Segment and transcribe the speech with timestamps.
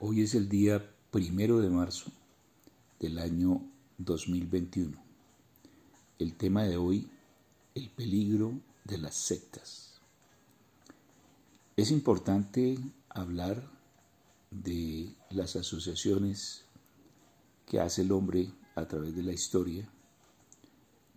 [0.00, 2.10] Hoy es el día primero de marzo
[2.98, 3.62] del año
[3.98, 4.92] 2021.
[6.18, 7.08] El tema de hoy,
[7.76, 9.94] el peligro de las sectas.
[11.76, 12.76] Es importante
[13.08, 13.70] hablar
[14.50, 16.64] de las asociaciones
[17.64, 19.88] que hace el hombre a través de la historia,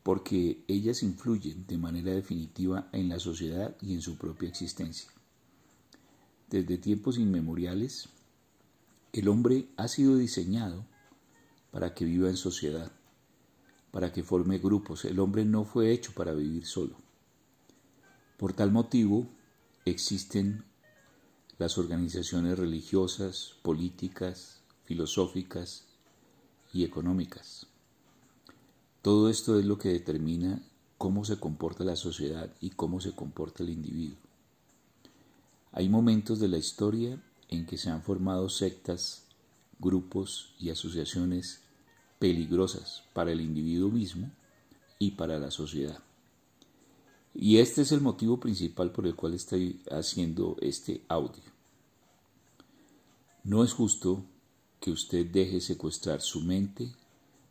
[0.04, 5.10] porque ellas influyen de manera definitiva en la sociedad y en su propia existencia.
[6.50, 8.10] Desde tiempos inmemoriales,
[9.20, 10.86] el hombre ha sido diseñado
[11.72, 12.92] para que viva en sociedad,
[13.92, 15.06] para que forme grupos.
[15.06, 16.96] El hombre no fue hecho para vivir solo.
[18.38, 19.28] Por tal motivo,
[19.86, 20.64] existen
[21.58, 25.86] las organizaciones religiosas, políticas, filosóficas
[26.72, 27.68] y económicas.
[29.02, 30.62] Todo esto es lo que determina
[30.98, 34.18] cómo se comporta la sociedad y cómo se comporta el individuo.
[35.72, 39.24] Hay momentos de la historia en que se han formado sectas,
[39.80, 41.62] grupos y asociaciones
[42.20, 44.32] peligrosas para el individuo mismo
[45.00, 46.00] y para la sociedad.
[47.34, 51.44] Y este es el motivo principal por el cual estoy haciendo este audio.
[53.44, 54.26] No es justo
[54.80, 56.92] que usted deje secuestrar su mente,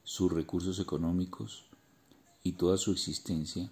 [0.02, 1.64] sus recursos económicos
[2.42, 3.70] y toda su existencia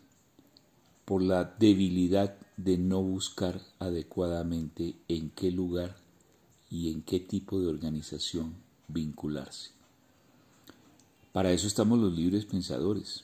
[1.04, 6.03] por la debilidad de no buscar adecuadamente en qué lugar
[6.74, 8.52] y en qué tipo de organización
[8.88, 9.70] vincularse.
[11.32, 13.22] Para eso estamos los libres pensadores,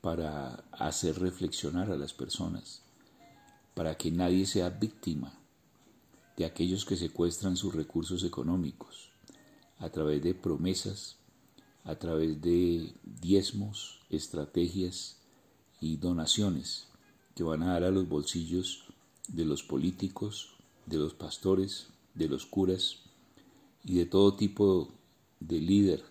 [0.00, 2.80] para hacer reflexionar a las personas,
[3.74, 5.34] para que nadie sea víctima
[6.38, 9.10] de aquellos que secuestran sus recursos económicos
[9.78, 11.16] a través de promesas,
[11.84, 15.18] a través de diezmos, estrategias
[15.78, 16.86] y donaciones
[17.34, 18.84] que van a dar a los bolsillos
[19.28, 20.54] de los políticos,
[20.86, 22.98] de los pastores, de los curas
[23.84, 24.88] y de todo tipo
[25.40, 26.04] de líder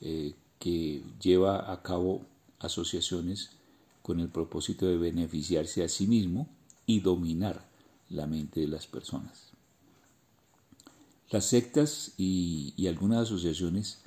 [0.00, 2.22] eh, que lleva a cabo
[2.58, 3.50] asociaciones
[4.02, 6.48] con el propósito de beneficiarse a sí mismo
[6.86, 7.66] y dominar
[8.10, 9.50] la mente de las personas.
[11.30, 14.00] Las sectas y, y algunas asociaciones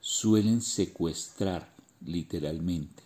[0.00, 1.74] suelen secuestrar
[2.04, 3.02] literalmente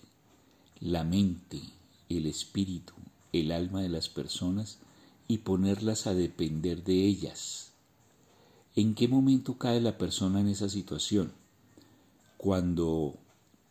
[0.81, 1.61] la mente,
[2.09, 2.95] el espíritu,
[3.33, 4.79] el alma de las personas
[5.31, 7.71] y ponerlas a depender de ellas.
[8.75, 11.31] ¿En qué momento cae la persona en esa situación?
[12.37, 13.15] Cuando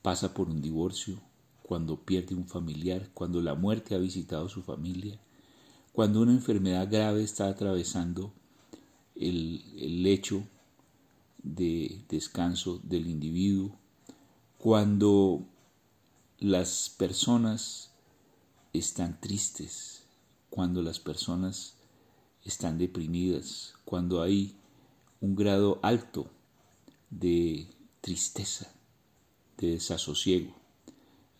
[0.01, 1.19] pasa por un divorcio,
[1.61, 5.19] cuando pierde un familiar, cuando la muerte ha visitado su familia,
[5.91, 8.31] cuando una enfermedad grave está atravesando
[9.17, 10.47] el, el lecho
[11.43, 13.75] de descanso del individuo,
[14.57, 15.43] cuando
[16.39, 17.91] las personas
[18.71, 19.98] están tristes,
[20.49, 21.75] cuando las personas
[22.43, 24.55] están deprimidas, cuando hay
[25.21, 26.27] un grado alto
[27.09, 27.67] de
[28.01, 28.71] tristeza,
[29.57, 30.53] de desasosiego.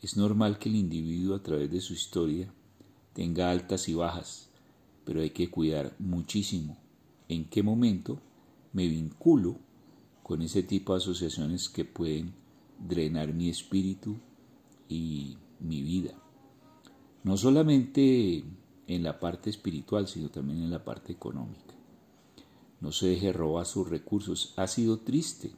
[0.01, 2.53] Es normal que el individuo a través de su historia
[3.13, 4.49] tenga altas y bajas,
[5.05, 6.77] pero hay que cuidar muchísimo
[7.27, 8.19] en qué momento
[8.73, 9.57] me vinculo
[10.23, 12.33] con ese tipo de asociaciones que pueden
[12.79, 14.17] drenar mi espíritu
[14.87, 16.13] y mi vida.
[17.23, 18.43] No solamente
[18.89, 21.75] en la parte espiritual, sino también en la parte económica.
[22.81, 24.53] No se deje robar sus recursos.
[24.57, 25.51] Ha sido triste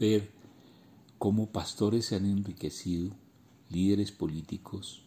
[0.00, 0.32] ver
[1.16, 3.12] cómo pastores se han enriquecido,
[3.70, 5.04] líderes políticos,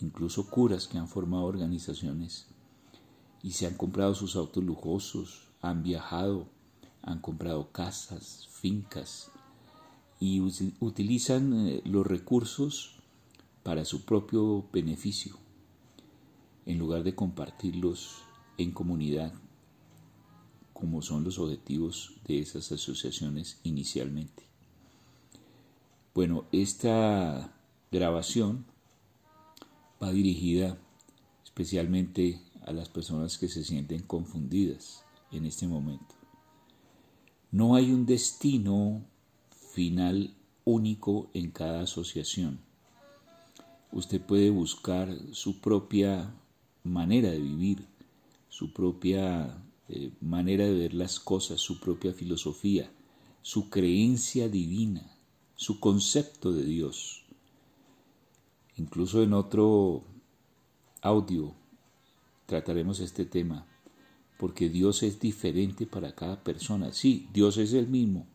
[0.00, 2.46] incluso curas que han formado organizaciones
[3.42, 6.48] y se han comprado sus autos lujosos, han viajado,
[7.02, 9.30] han comprado casas, fincas
[10.18, 10.40] y
[10.80, 12.96] utilizan eh, los recursos
[13.62, 15.45] para su propio beneficio
[16.66, 18.22] en lugar de compartirlos
[18.58, 19.32] en comunidad,
[20.72, 24.42] como son los objetivos de esas asociaciones inicialmente.
[26.14, 27.52] Bueno, esta
[27.92, 28.66] grabación
[30.02, 30.76] va dirigida
[31.44, 36.14] especialmente a las personas que se sienten confundidas en este momento.
[37.52, 39.04] No hay un destino
[39.72, 42.58] final único en cada asociación.
[43.92, 46.34] Usted puede buscar su propia
[46.86, 47.86] manera de vivir,
[48.48, 52.90] su propia eh, manera de ver las cosas, su propia filosofía,
[53.42, 55.16] su creencia divina,
[55.54, 57.24] su concepto de Dios.
[58.76, 60.02] Incluso en otro
[61.02, 61.54] audio
[62.46, 63.66] trataremos este tema,
[64.38, 66.92] porque Dios es diferente para cada persona.
[66.92, 68.26] Sí, Dios es el mismo,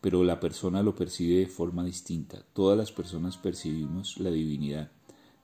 [0.00, 2.44] pero la persona lo percibe de forma distinta.
[2.54, 4.90] Todas las personas percibimos la divinidad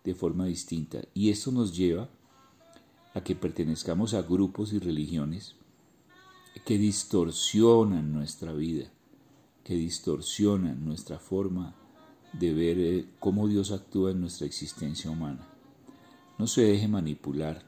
[0.05, 2.09] de forma distinta y esto nos lleva
[3.15, 5.57] a que pertenezcamos a grupos y religiones
[6.65, 8.91] que distorsionan nuestra vida,
[9.65, 11.75] que distorsionan nuestra forma
[12.33, 15.49] de ver eh, cómo Dios actúa en nuestra existencia humana.
[16.39, 17.65] No se deje manipular,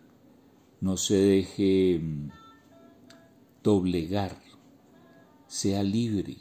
[0.81, 2.31] no se deje mm,
[3.63, 4.41] doblegar,
[5.47, 6.37] sea libre,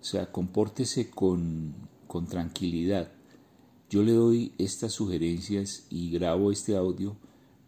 [0.00, 1.74] o sea, compórtese con,
[2.06, 3.12] con tranquilidad.
[3.90, 7.16] Yo le doy estas sugerencias y grabo este audio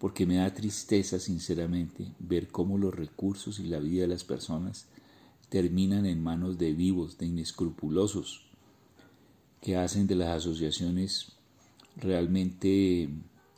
[0.00, 4.86] porque me da tristeza, sinceramente, ver cómo los recursos y la vida de las personas
[5.50, 8.46] terminan en manos de vivos, de inescrupulosos,
[9.60, 11.32] que hacen de las asociaciones
[11.96, 13.10] realmente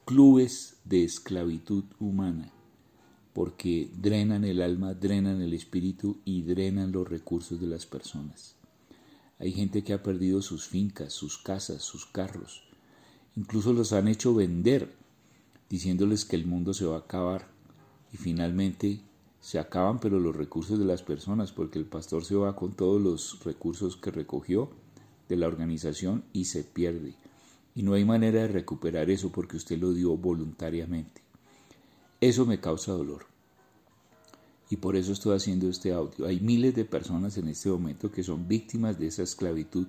[0.04, 2.50] clubes de esclavitud humana,
[3.34, 8.56] porque drenan el alma, drenan el espíritu y drenan los recursos de las personas.
[9.38, 12.64] Hay gente que ha perdido sus fincas, sus casas, sus carros,
[13.36, 15.01] incluso los han hecho vender
[15.72, 17.48] diciéndoles que el mundo se va a acabar
[18.12, 19.00] y finalmente
[19.40, 23.00] se acaban pero los recursos de las personas porque el pastor se va con todos
[23.00, 24.68] los recursos que recogió
[25.30, 27.16] de la organización y se pierde
[27.74, 31.22] y no hay manera de recuperar eso porque usted lo dio voluntariamente.
[32.20, 33.24] Eso me causa dolor.
[34.68, 36.26] Y por eso estoy haciendo este audio.
[36.26, 39.86] Hay miles de personas en este momento que son víctimas de esa esclavitud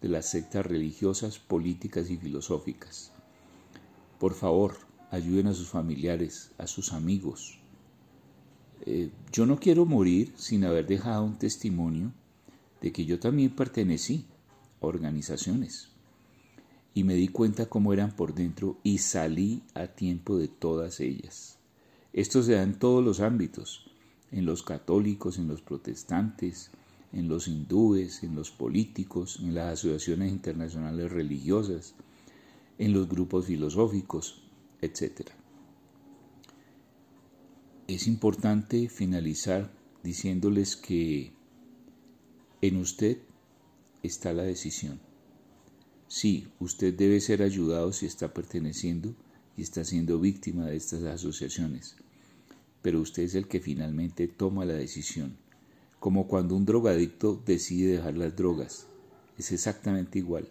[0.00, 3.12] de las sectas religiosas, políticas y filosóficas.
[4.18, 4.74] Por favor,
[5.12, 7.58] ayuden a sus familiares, a sus amigos.
[8.86, 12.12] Eh, yo no quiero morir sin haber dejado un testimonio
[12.80, 14.24] de que yo también pertenecí
[14.80, 15.90] a organizaciones
[16.94, 21.58] y me di cuenta cómo eran por dentro y salí a tiempo de todas ellas.
[22.14, 23.90] Esto se da en todos los ámbitos,
[24.30, 26.70] en los católicos, en los protestantes,
[27.12, 31.94] en los hindúes, en los políticos, en las asociaciones internacionales religiosas,
[32.78, 34.41] en los grupos filosóficos,
[34.82, 35.30] etc.
[37.86, 41.32] Es importante finalizar diciéndoles que
[42.60, 43.18] en usted
[44.02, 45.00] está la decisión.
[46.08, 49.14] Sí, usted debe ser ayudado si está perteneciendo
[49.56, 51.96] y está siendo víctima de estas asociaciones,
[52.82, 55.36] pero usted es el que finalmente toma la decisión,
[56.00, 58.86] como cuando un drogadicto decide dejar las drogas.
[59.38, 60.48] Es exactamente igual.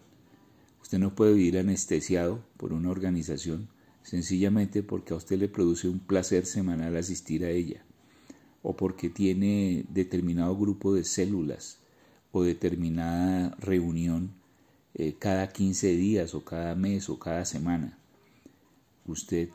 [0.81, 3.69] Usted no puede vivir anestesiado por una organización
[4.03, 7.83] sencillamente porque a usted le produce un placer semanal asistir a ella,
[8.63, 11.79] o porque tiene determinado grupo de células
[12.31, 14.31] o determinada reunión
[14.93, 17.97] eh, cada 15 días o cada mes o cada semana.
[19.05, 19.49] Usted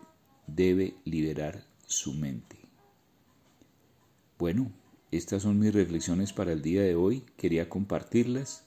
[0.47, 2.57] debe liberar su mente.
[4.39, 4.71] Bueno,
[5.11, 7.25] estas son mis reflexiones para el día de hoy.
[7.37, 8.65] Quería compartirlas.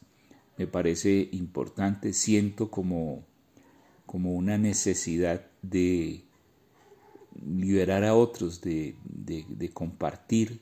[0.57, 3.23] Me parece importante, siento como
[4.09, 6.23] como una necesidad de
[7.45, 8.95] liberar a otros, de,
[9.73, 10.59] compartir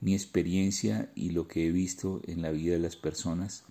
[0.00, 3.64] mi experiencia y lo que he visto en la vida de las personas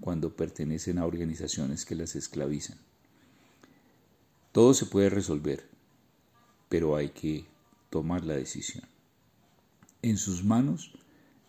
[0.00, 2.78] cuando pertenecen a organizaciones que las esclavizan.
[4.52, 5.68] Todo se puede resolver,
[6.68, 7.44] pero hay que
[7.90, 8.84] tomar la decisión.
[10.02, 10.92] En sus manos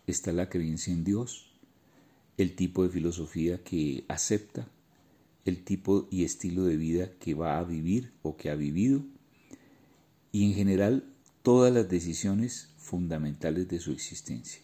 [0.07, 1.51] está la creencia en Dios,
[2.37, 4.67] el tipo de filosofía que acepta
[5.45, 9.05] el tipo y estilo de vida que va a vivir o que ha vivido
[10.31, 11.05] y en general
[11.43, 14.61] todas las decisiones fundamentales de su existencia.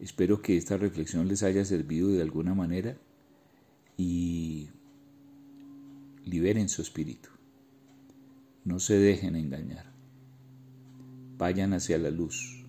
[0.00, 2.98] Espero que esta reflexión les haya servido de alguna manera
[3.96, 4.68] y
[6.24, 7.30] liberen su espíritu.
[8.64, 9.92] No se dejen engañar.
[11.38, 12.64] Vayan hacia la luz,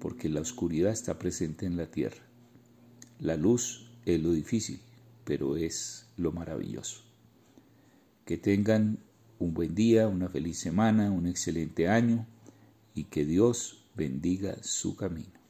[0.00, 2.22] porque la oscuridad está presente en la tierra.
[3.20, 4.80] La luz es lo difícil
[5.24, 7.02] pero es lo maravilloso.
[8.24, 8.98] Que tengan
[9.38, 12.26] un buen día, una feliz semana, un excelente año
[12.94, 15.43] y que Dios bendiga su camino.